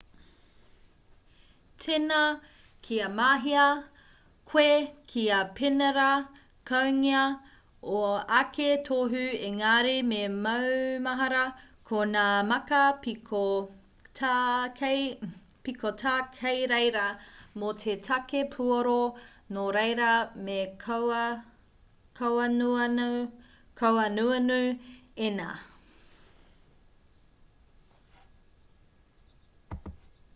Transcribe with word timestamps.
tēnā 1.83 2.17
kia 2.87 3.05
mahea 3.19 3.63
koe 4.51 4.73
kia 5.13 5.37
penerākaungia 5.59 7.21
ō 7.99 8.01
ake 8.39 8.67
tohu 8.89 9.23
ēngari 9.47 9.95
me 10.09 10.19
maumahara 10.35 11.41
ko 11.91 12.03
ngā 12.13 12.25
māka 12.51 12.81
piko 13.07 13.41
tā 14.19 14.35
kei 14.81 16.61
reira 16.73 17.07
mō 17.63 17.73
te 17.85 17.97
take 18.09 18.43
puoro 18.57 18.99
nōreira 19.59 20.11
me 20.49 20.59
kauanuanu 23.81 24.61
ēnā 25.29 25.51